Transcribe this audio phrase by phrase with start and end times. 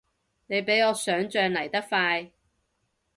[0.47, 2.31] 你比我想像嚟得快